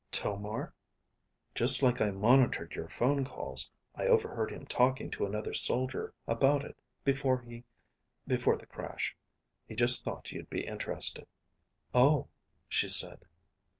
"Tomar?" 0.11 0.73
"Just 1.53 1.83
like 1.83 2.01
I 2.01 2.09
monitored 2.09 2.73
your 2.73 2.89
phone 2.89 3.23
calls, 3.23 3.69
I 3.93 4.07
overheard 4.07 4.49
him 4.49 4.65
talking 4.65 5.11
to 5.11 5.27
another 5.27 5.53
soldier 5.53 6.11
about 6.25 6.65
it 6.65 6.75
before 7.03 7.43
he 7.43 7.65
before 8.25 8.57
the 8.57 8.65
crash. 8.65 9.15
He 9.67 9.75
just 9.75 10.03
thought 10.03 10.31
you'd 10.31 10.49
be 10.49 10.65
interested." 10.65 11.27
"Oh," 11.93 12.29
she 12.67 12.89
said. 12.89 13.25